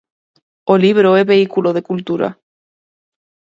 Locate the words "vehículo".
1.31-1.69